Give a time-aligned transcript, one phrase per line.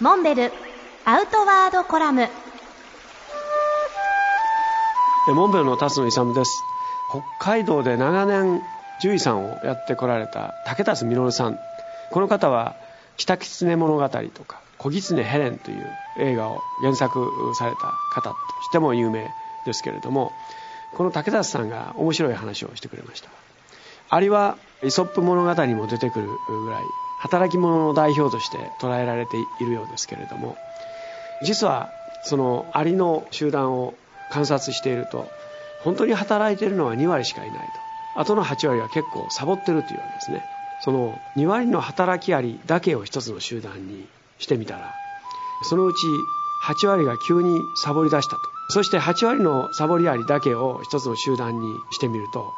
[0.00, 0.50] モンベル
[1.04, 2.26] アウトワードコラム。
[5.28, 6.62] モンベルの辰野勇です。
[7.38, 8.62] 北海道で長年
[9.02, 11.58] 獣医さんをやってこられた竹達稔さん。
[12.12, 12.76] この方は
[13.18, 15.86] 「北狐物語」とか「小狐ヘレン」という
[16.18, 19.30] 映画を原作された方としても有名
[19.66, 20.32] ですけれども
[20.96, 23.28] この竹達さんが面白い話をしてくれました。
[24.08, 26.82] アリはイソップ物語にも出てくるぐらい
[27.20, 30.56] 働き者の代表として捉えられているようですけれども
[31.42, 31.90] 実は
[32.24, 33.94] そのアリの集団を
[34.30, 35.28] 観察していると
[35.82, 37.64] 本当に働いているのは2割しかいないと。
[38.16, 40.44] あとの8割は結構サボってるというわけですね。
[40.82, 44.06] その2割の働きアリだけを一つの集団に
[44.38, 44.94] してみたら
[45.62, 46.06] そのうち
[46.64, 48.42] 8割が急にサボり出したと。
[48.70, 52.52] そして8割のサボりアリだけを一つの集団にしてみると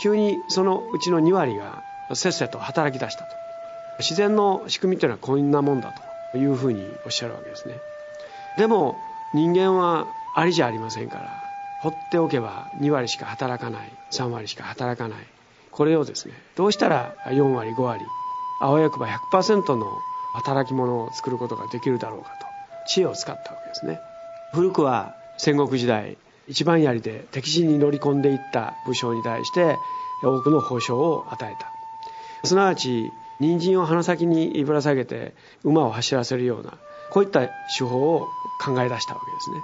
[0.00, 1.82] 急にそのうちの2割が
[2.14, 3.30] せっせと働き出したと。
[3.98, 5.94] 自然の仕組みというのはこんなもんだ
[6.32, 7.76] というふうにおっしゃるわけですね。
[8.56, 8.96] でも
[9.34, 11.44] 人間はありじゃありませんから
[11.82, 15.18] 放っておけば2割しか働かない3割しか働かない。
[15.70, 18.04] これをですねどうしたら4割5割
[18.60, 19.98] あわよくば100%の
[20.34, 22.46] 働き者を作ることができるだろうかと
[22.86, 24.00] 知恵を使ったわけですね。
[24.52, 29.76] 古くは戦国時代一番槍で敵陣に乗り込んでいった武将に対して
[30.22, 31.72] 多くの報奨を与えた。
[32.46, 36.74] すなわち人参を鼻先にぶら下げて馬を走らせるような
[37.10, 38.28] こういった手法を
[38.64, 39.56] 考え出したわけですね。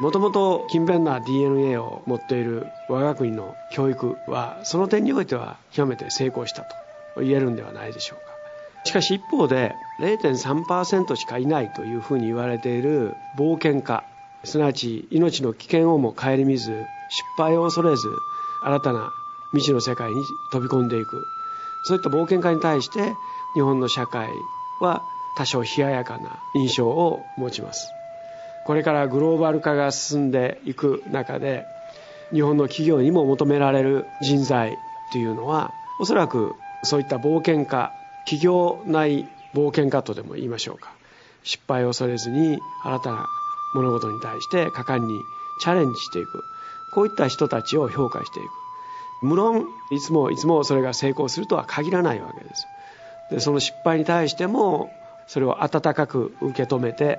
[0.00, 6.74] もともと勤勉な DNA を持っている我が国の教育はその点においては極めて成功したと
[7.20, 8.34] 言えるんではないでしょうか。
[8.84, 14.04] しかし一方で0.3%しかいないというふうに言われている冒険家
[14.44, 18.08] すなわち命の危険をも顧みず失敗を恐れず
[18.62, 19.12] 新たな
[19.52, 21.24] 未知の世界に飛び込んでいく。
[21.86, 23.14] そういった冒険家に対して
[23.54, 24.28] 日本の社会
[24.80, 25.02] は
[25.36, 27.88] 多少冷ややかな印象を持ちます。
[28.64, 31.66] これからグローバル化が進んでいく中で
[32.32, 34.78] 日本の企業にも求められる人材
[35.12, 37.92] というのはおそらくそういった冒険家
[38.24, 40.92] 企業内冒険家とでも言いましょうか。
[41.42, 43.26] 失敗を恐れずに新たな
[43.74, 45.26] 物事に対して果敢に
[45.58, 46.44] チャレンジしていく。
[46.92, 48.50] こういった人たちを評価していく。
[49.22, 52.66] 無論いつもいつもそれが成功するとは限らないわけです。
[53.30, 54.90] でその失敗に対しても
[55.26, 57.18] それを温かく受け止めて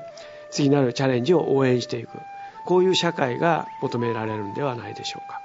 [0.51, 2.19] 次なるチャレンジを応援していく。
[2.66, 5.44] こういう社会が求められるんではないでしょうか。